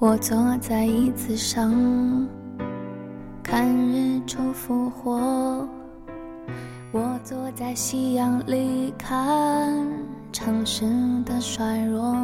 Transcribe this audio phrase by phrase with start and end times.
[0.00, 2.26] 我坐在椅子上，
[3.42, 5.68] 看日出复活。
[6.90, 9.86] 我坐在夕阳里，看
[10.32, 10.86] 城市
[11.26, 12.14] 的衰弱。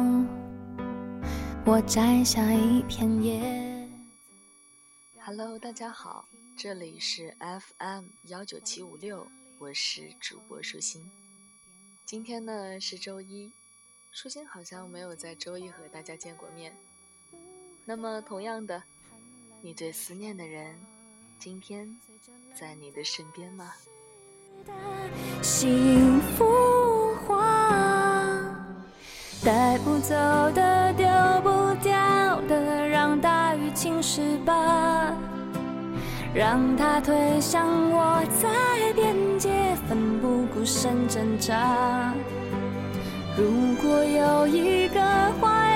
[1.67, 3.87] 我摘下一片叶。
[5.23, 6.25] Hello，大家好，
[6.57, 9.27] 这里是 FM 幺九七五六，
[9.59, 11.11] 我是主播舒心。
[12.07, 13.51] 今天呢是周一，
[14.11, 16.73] 舒心好像没有在周一和大家见过面。
[17.89, 18.83] 那么，同样的，
[19.61, 20.75] 你最思念的人，
[21.39, 21.87] 今天
[22.53, 23.71] 在你的身边吗？
[25.41, 27.69] 幸福花，
[29.41, 30.13] 带不走
[30.51, 31.07] 的，丢
[31.41, 35.15] 不掉的，让大雨侵蚀吧，
[36.35, 42.13] 让它推向我在边界，奋不顾身挣扎。
[43.37, 44.99] 如果有一个
[45.39, 45.66] 怀，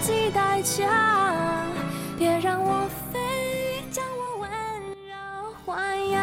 [0.00, 1.66] 及代价，
[2.16, 4.50] 别让我飞，将我温
[5.06, 5.14] 柔
[5.66, 6.20] 豢养。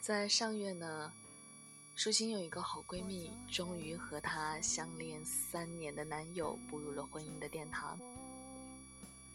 [0.00, 1.12] 在上月呢，
[1.94, 7.98] 舒心有一个好闺蜜，终于和她相恋三年的男友步入了婚姻的殿堂。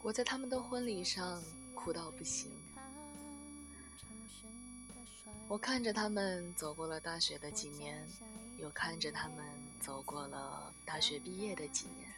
[0.01, 1.39] 我在他们的婚礼上
[1.75, 2.51] 哭到不行。
[5.47, 8.03] 我看着他们走过了大学的几年，
[8.57, 9.37] 又看着他们
[9.79, 12.11] 走过了大学毕业的几年，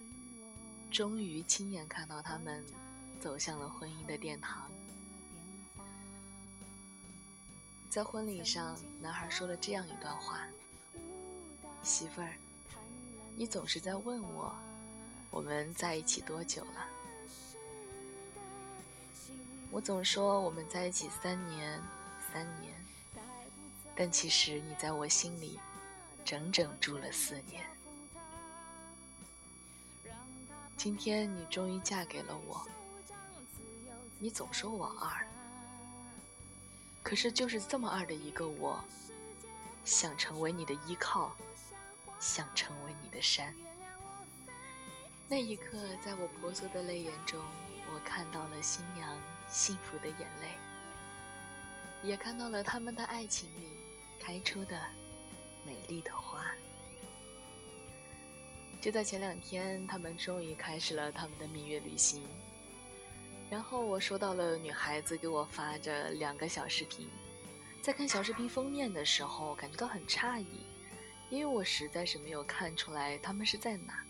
[0.89, 2.65] 终于亲眼看到他们
[3.19, 4.71] 走向了婚姻的殿堂。
[7.89, 10.47] 在婚礼上，男孩说了这样一段话
[11.83, 12.33] ：“媳妇儿，
[13.35, 14.55] 你总是在问我，
[15.29, 16.87] 我们在一起多久了？
[19.69, 21.81] 我总说我们在一起三年，
[22.31, 22.73] 三年。”
[23.97, 25.59] 但其实你在我心里
[26.23, 27.65] 整整住了四年。
[30.77, 32.63] 今天你终于嫁给了我。
[34.19, 35.25] 你总说我二，
[37.01, 38.83] 可是就是这么二的一个我，
[39.83, 41.35] 想成为你的依靠，
[42.19, 43.53] 想成为你的山。
[45.27, 47.43] 那一刻，在我婆娑的泪眼中，
[47.91, 49.09] 我看到了新娘
[49.49, 50.57] 幸福的眼泪，
[52.03, 53.86] 也看到了他们的爱情里。
[54.27, 54.77] 开出的
[55.65, 56.45] 美丽的花。
[58.81, 62.21] 就在前两天，他们终于开始了他们的蜜月旅行。
[63.49, 67.07] 然后我收到了女孩子给我发着两个小视频，
[67.81, 70.65] 在看小视频封面的时候，感觉到很诧异，
[71.29, 74.03] 因为我实在是没有看出来他们是在哪。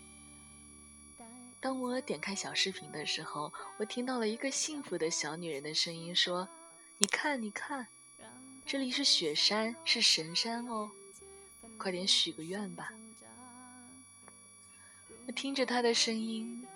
[1.60, 6.48] 当我点开小视频的时候，我听到了一个幸福的小女人的声音说
[6.98, 7.86] ：“你看，你看。”
[8.70, 10.90] 这里是雪山，是神山哦，
[11.78, 12.92] 快点许个愿吧！
[15.26, 16.66] 我听着他的声音，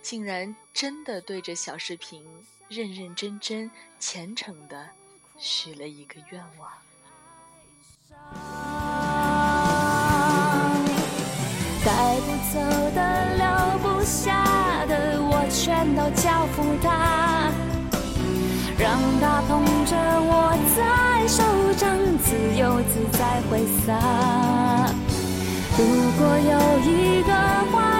[0.00, 2.24] 竟然真的对着小视频
[2.68, 3.68] 认认真真、
[3.98, 4.90] 虔诚的
[5.40, 6.70] 许了一个愿望。
[11.84, 12.60] 带不走
[12.94, 13.44] 的、留
[13.80, 17.50] 不下的，我全都交付他。
[18.78, 19.79] 让他捧，
[22.30, 23.92] 自由自在挥洒。
[25.76, 25.82] 如
[26.16, 27.32] 果有一个
[27.72, 27.99] 怀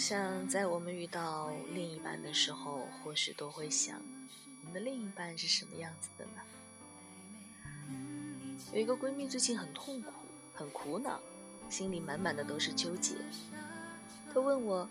[0.00, 4.00] 我想，在我们遇到另一半的时候，或许都会想，
[4.62, 6.40] 我们的另一半是什么样子的呢？
[8.72, 10.10] 有一个闺蜜最近很痛苦，
[10.54, 11.20] 很苦恼，
[11.68, 13.14] 心里满满的都是纠结。
[14.32, 14.88] 她问我：“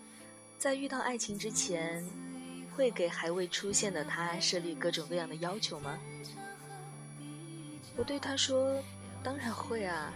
[0.60, 2.06] 在遇到爱情之前，
[2.76, 5.98] 会给还未出现的他设立各种各样的要求吗？
[7.96, 8.80] 我对他说
[9.24, 10.12] ：“当然会啊。”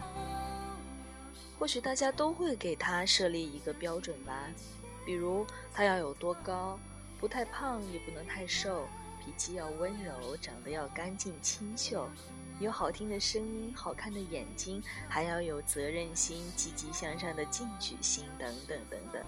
[1.59, 4.49] 或许大家都会给他设立一个标准吧，
[5.05, 6.79] 比如他要有多高，
[7.19, 8.87] 不太胖也不能太瘦，
[9.25, 12.09] 脾气要温柔，长得要干净清秀，
[12.61, 19.23] 有好听的声音，好看的眼睛，还要有责任心、积极向上的进取心，等等等等。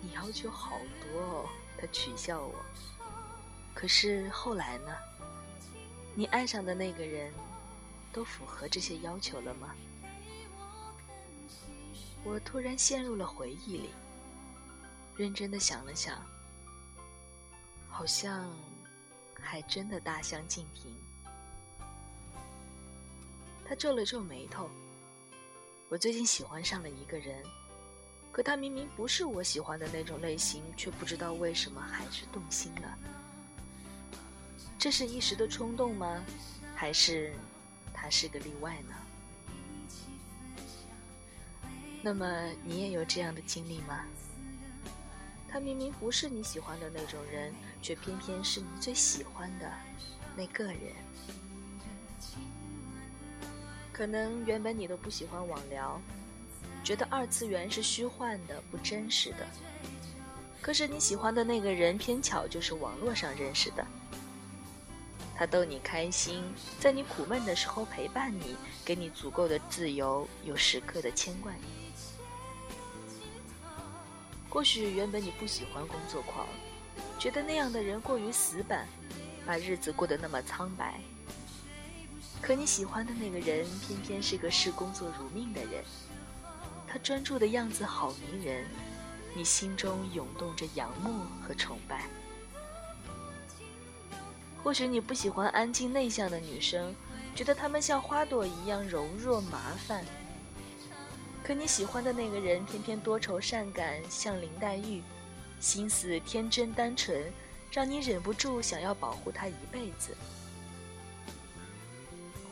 [0.00, 1.48] 你要求好多哦，
[1.78, 2.54] 他取笑我。
[3.74, 4.94] 可是后来呢？
[6.14, 7.30] 你爱上的那个人，
[8.10, 9.74] 都符合这些要求了吗？
[12.24, 13.90] 我突然陷入了回忆里，
[15.16, 16.22] 认真的想了想，
[17.88, 18.54] 好像
[19.40, 20.94] 还真的大相径庭。
[23.66, 24.68] 他皱了皱眉头。
[25.88, 27.42] 我最近喜欢上了一个人，
[28.30, 32.98] 可他明明不是我喜欢的那种类型，却不知道为什么还是动心了。
[34.78, 36.22] 这是一时的冲动吗？
[36.74, 37.32] 还是
[37.94, 38.94] 他是个例外呢？
[42.02, 44.04] 那么你也有这样的经历吗？
[45.56, 47.50] 他明明不是你喜欢的那种人，
[47.80, 49.72] 却偏偏是你最喜欢的
[50.36, 50.92] 那个人。
[53.90, 55.98] 可能原本你都不喜欢网聊，
[56.84, 59.46] 觉得二次元是虚幻的、不真实的。
[60.60, 63.86] 可是你喜欢的那个人，偏巧就是网络上认识的。
[65.34, 66.44] 他逗你开心，
[66.78, 68.54] 在你苦闷的时候陪伴你，
[68.84, 71.85] 给你足够的自由，又时刻的牵挂你。
[74.56, 76.46] 或许原本你不喜欢工作狂，
[77.18, 78.88] 觉得那样的人过于死板，
[79.44, 80.98] 把日子过得那么苍白。
[82.40, 85.84] 可你喜欢的那个人，偏偏是个视工作如命的人，
[86.88, 88.64] 他专注的样子好迷人，
[89.34, 92.06] 你心中涌动着仰慕和崇拜。
[94.64, 96.94] 或许你不喜欢安静内向的女生，
[97.34, 100.02] 觉得她们像花朵一样柔弱麻烦。
[101.46, 105.00] 可你喜欢的那个人偏偏多愁善感，像林黛玉，
[105.60, 107.32] 心思天真单纯，
[107.70, 110.16] 让你忍不住想要保护他一辈子。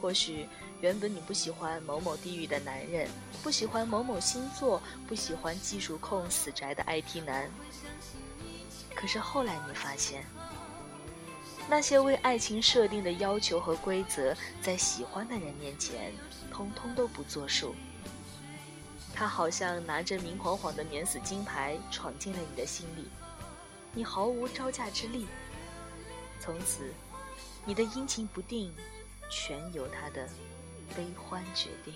[0.00, 0.46] 或许
[0.80, 3.10] 原本你不喜欢某某地域的男人，
[3.42, 7.50] 不喜欢某某星座，不喜欢技术控死宅的 IT 男。
[8.94, 10.24] 可是后来你发现，
[11.68, 16.12] 那些为爱情设定的要求和规则，在喜欢的人面前，
[16.48, 17.74] 通通都不作数。
[19.14, 23.08] 他好像拿着明晃晃的免死金牌闯进了你的心里，
[23.92, 25.26] 你毫无招架之力。
[26.40, 26.92] 从此，
[27.64, 28.74] 你的阴晴不定，
[29.30, 30.28] 全由他的
[30.96, 31.94] 悲欢决定。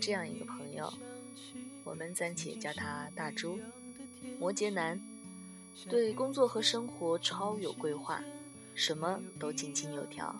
[0.00, 0.90] 这样一个朋友，
[1.84, 3.60] 我们暂且叫他大猪，
[4.38, 4.98] 摩羯男，
[5.90, 8.22] 对工作和生活超有规划，
[8.74, 10.34] 什么都井井有条。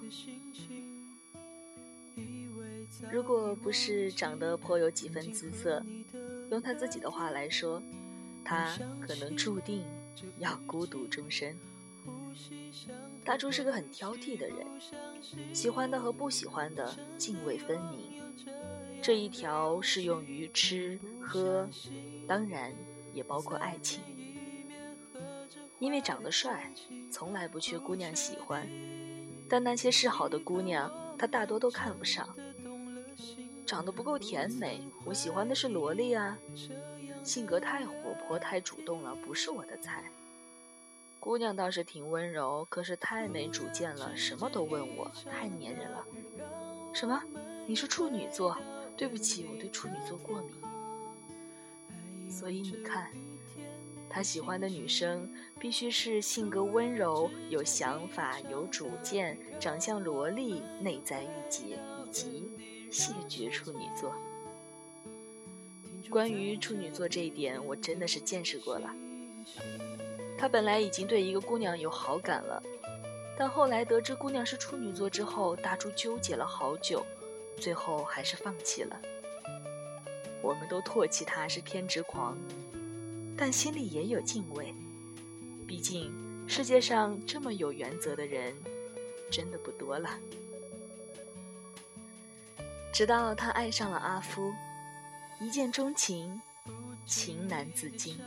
[3.12, 5.84] 如果不是长得颇有几分姿色，
[6.50, 7.82] 用他自己的话来说，
[8.42, 9.84] 他可能注定
[10.38, 11.54] 要孤独终身。
[13.24, 14.66] 大猪是个很挑剔的人，
[15.52, 18.20] 喜欢的和不喜欢的泾渭分明。
[19.02, 21.68] 这一条适用于吃喝，
[22.28, 22.72] 当然
[23.14, 24.00] 也包括爱情。
[25.78, 26.70] 因为长得帅，
[27.10, 28.68] 从来不缺姑娘喜欢，
[29.48, 32.28] 但那些示好的姑娘，他大多都看不上。
[33.66, 36.36] 长得不够甜美，我喜欢的是萝莉啊。
[37.22, 37.94] 性格太活
[38.26, 40.04] 泼、太主动了，不是我的菜。
[41.18, 46.04] 姑娘倒是挺温柔，可是太没主见了，什么都问我，太粘人了。
[46.92, 47.22] 什么？
[47.66, 48.58] 你是处女座，
[49.00, 50.50] 对不起，我对处女座过敏。
[52.30, 53.10] 所以你看，
[54.10, 55.26] 他喜欢的女生
[55.58, 62.52] 必须是性格温柔、有想法、有主见、长相萝莉、内在御姐以及
[62.92, 64.14] 谢绝处女座。
[66.10, 68.94] 关于处女座这一点，我真的是见识过了。
[70.36, 72.62] 他本来已经对一个姑娘有好感了，
[73.38, 77.02] 但后来得知姑娘是处女座之后，大猪纠结了好久。
[77.60, 78.98] 最后还是放弃了。
[80.42, 82.36] 我们都唾弃他是偏执狂，
[83.36, 84.74] 但心里也有敬畏。
[85.68, 86.10] 毕竟
[86.48, 88.54] 世界上这么有原则的人，
[89.30, 90.18] 真的不多了。
[92.92, 94.52] 直到他爱上了阿夫，
[95.40, 96.40] 一见钟情，
[97.06, 98.18] 情难自禁。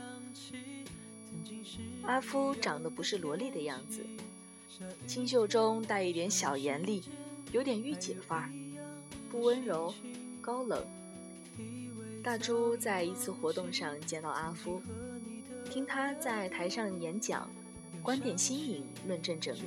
[2.02, 4.06] 阿夫长得不是萝莉的样子，
[5.06, 7.02] 清秀中带一点小严厉，
[7.52, 8.50] 有点御姐范儿。
[9.34, 9.92] 不温柔，
[10.40, 10.80] 高冷。
[12.22, 14.80] 大猪在一次活动上见到阿夫，
[15.68, 17.50] 听他在台上演讲，
[18.00, 19.62] 观点新颖，论证缜密。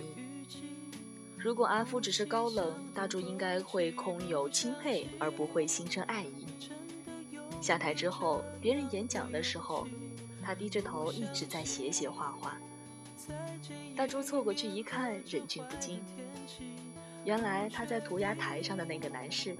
[1.38, 6.46] 如果阿夫只是高冷，大猪应该会空有钦佩，而不会心生爱意。
[7.62, 9.86] 下台之后，别人演讲的时候，
[10.42, 12.58] 他低着头一直在写写画画。
[13.98, 16.00] 大猪凑过去一看，忍俊不禁。
[17.28, 19.54] 原来他在涂鸦台上的那个男士，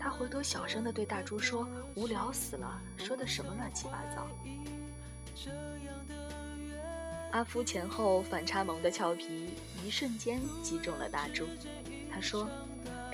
[0.00, 1.64] 他回头小声的对大猪说
[1.94, 4.26] ：“无聊死了，说的什么乱七八糟。”
[7.30, 9.50] 阿夫前后反差萌的俏皮，
[9.84, 11.46] 一瞬间击中了大猪。
[12.12, 12.48] 他说：“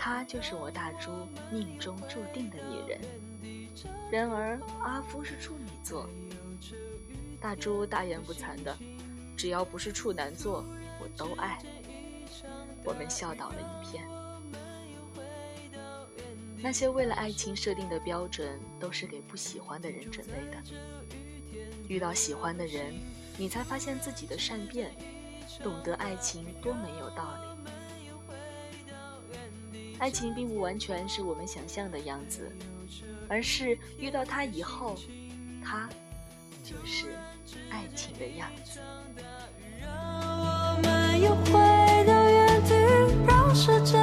[0.00, 1.10] 她就是我大猪
[1.52, 2.98] 命中注定的女人。”
[4.10, 6.08] 然而阿夫是处女座，
[7.38, 8.74] 大猪大言不惭的
[9.36, 10.64] ：“只要不是处男座，
[10.98, 11.58] 我都爱。”
[12.84, 14.04] 我们笑倒了一片。
[16.62, 20.62] 那些为了爱情设定的标准，都是给不喜欢的人准备的。
[21.88, 22.94] 遇到喜欢的人，
[23.38, 24.94] 你才发现自己的善变，
[25.62, 27.40] 懂得爱情多没有道理。
[29.98, 32.50] 爱情并不完全是我们想象的样子，
[33.28, 34.98] 而是遇到他以后，
[35.64, 35.88] 他
[36.62, 37.14] 就是
[37.70, 38.80] 爱情的样子。
[43.52, 43.99] 世界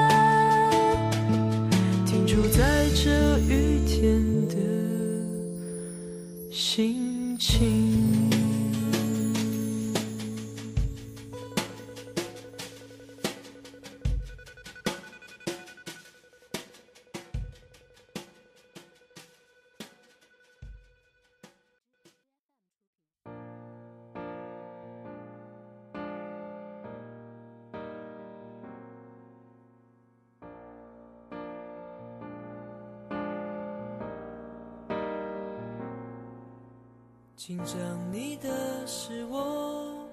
[37.47, 40.05] 紧张你的是我，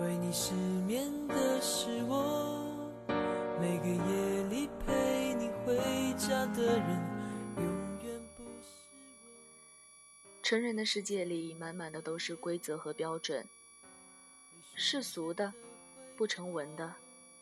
[0.00, 0.54] 为你失
[0.86, 3.02] 眠的是我，
[3.60, 5.74] 每个夜里陪你回
[6.16, 6.86] 家的人，
[7.56, 7.64] 永
[8.04, 10.42] 远不是我。
[10.44, 13.44] 成人的世界里，满满的都是规则和标准，
[14.76, 15.52] 世俗的、
[16.16, 16.94] 不成文的，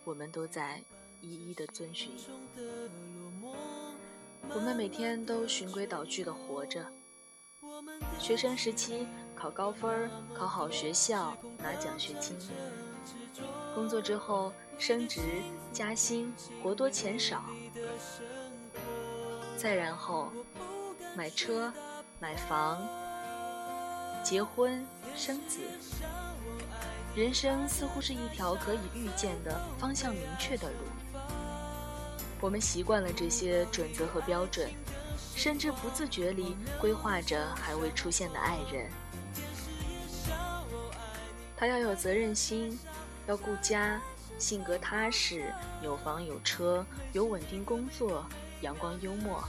[0.04, 0.82] 我们都在
[1.20, 2.12] 一一的遵循。
[4.48, 6.82] 我们每天都循规蹈矩的活着。
[8.18, 12.36] 学生时期考高分考好学校，拿奖学金；
[13.74, 15.20] 工作之后升职
[15.72, 17.38] 加薪，活多钱少；
[19.56, 20.32] 再然后
[21.16, 21.72] 买车、
[22.20, 22.86] 买房、
[24.24, 24.84] 结婚、
[25.16, 25.60] 生子。
[27.14, 30.76] 人生似乎是一条可以预见的、方向明确的路。
[32.40, 34.70] 我们习惯了这些准则和标准。
[35.38, 38.90] 甚至不自觉里规划着还未出现的爱人。
[41.56, 42.76] 他要有责任心，
[43.28, 44.00] 要顾家，
[44.36, 48.26] 性格踏实，有房有车，有稳定工作，
[48.62, 49.42] 阳光幽默。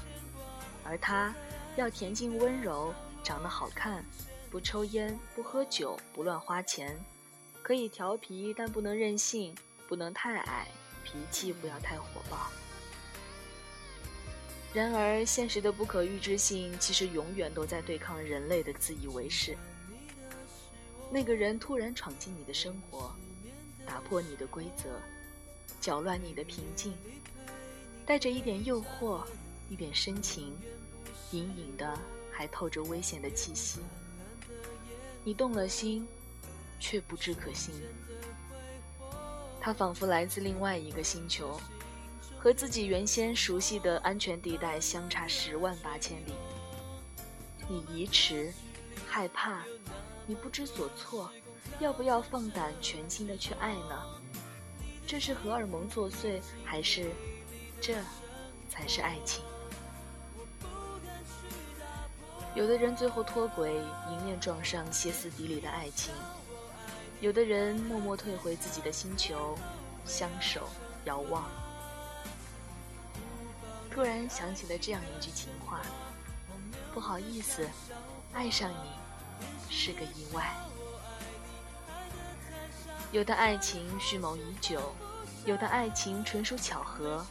[0.84, 1.34] 而他
[1.75, 2.93] 要恬静温柔，
[3.24, 4.05] 长得好看，
[4.51, 6.96] 不抽烟，不喝酒，不乱花钱，
[7.63, 9.55] 可以调皮但不能任性，
[9.88, 10.67] 不能太矮，
[11.03, 12.38] 脾气不要太火爆。
[14.71, 19.57] 然而，现实的不可预知性其实永远都在对抗人类的自以为是。
[21.11, 23.11] 那个人突然闯进你的生活，
[23.83, 24.89] 打破你的规则，
[25.81, 26.93] 搅乱你的平静，
[28.05, 29.25] 带着一点诱惑，
[29.69, 30.55] 一点深情，
[31.31, 31.97] 隐隐的
[32.31, 33.79] 还透着危险的气息。
[35.23, 36.07] 你动了心，
[36.79, 37.73] 却不知可心。
[39.59, 41.59] 他仿佛来自另外一个星球。
[42.41, 46.34] 和自己原先熟悉的安全地带相差十万八千里。
[47.67, 48.53] 你疑迟，
[49.05, 49.63] 害怕，
[50.25, 51.29] 你不知所措，
[51.81, 54.01] 要不要放胆全心的去爱呢？
[55.05, 57.12] 这是荷尔蒙作祟，还是
[57.81, 57.96] 这
[58.69, 59.43] 才是爱情？
[62.55, 63.75] 有的人最后脱轨，
[64.10, 66.13] 迎面撞上歇斯底里的爱情；
[67.19, 69.58] 有的人默默退回自己的星球，
[70.05, 70.69] 相守
[71.03, 71.43] 遥望。
[74.00, 75.82] 突然想起了这样一句情话。
[76.94, 77.70] 不好意思，
[78.32, 78.91] 爱上你
[79.70, 80.56] 是个意外。
[83.12, 84.96] 有的爱情蓄谋已久，
[85.44, 87.25] 有的爱情纯属巧合，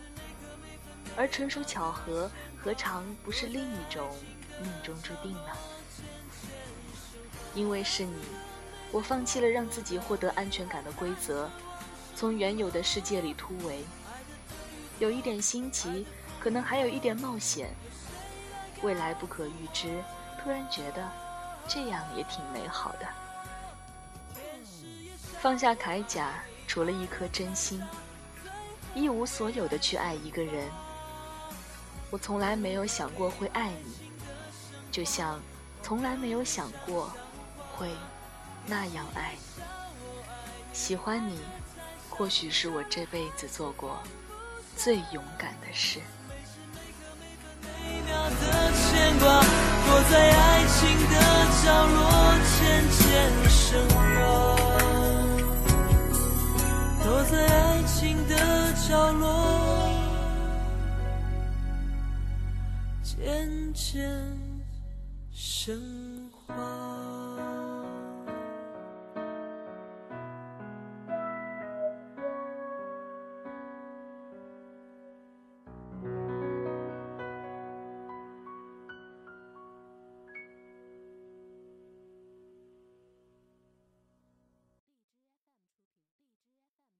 [1.16, 2.30] 而纯属巧合，
[2.62, 4.06] 何尝不是另一种
[4.60, 5.56] 命中注定呢？
[7.54, 8.20] 因为是你，
[8.92, 11.48] 我放弃了让自己获得安全感的规则，
[12.14, 13.82] 从原有的世界里突围，
[14.98, 16.06] 有一点新奇，
[16.40, 17.74] 可能还有一点冒险。
[18.82, 20.02] 未来不可预知，
[20.40, 21.08] 突然觉得
[21.66, 23.08] 这样也挺美好的。
[25.40, 26.34] 放下铠甲，
[26.66, 27.82] 除了一颗真心，
[28.94, 30.68] 一无所有的去爱一个人。
[32.10, 34.10] 我从来没有想过会爱你，
[34.90, 35.40] 就像
[35.82, 37.12] 从来没有想过
[37.76, 37.90] 会
[38.66, 39.62] 那样爱你。
[40.72, 41.40] 喜欢你，
[42.08, 43.98] 或许是我这辈子做过
[44.76, 46.00] 最勇敢的事。
[48.98, 49.26] 牵挂，
[49.86, 50.76] 躲在爱情
[51.08, 51.14] 的
[51.62, 51.98] 角落，
[52.58, 52.58] 渐
[52.90, 52.98] 渐
[53.48, 53.58] 升
[53.90, 53.96] 华。
[57.04, 58.32] 躲在爱情的
[58.88, 59.22] 角落，
[63.04, 63.94] 渐渐
[65.32, 65.97] 升华。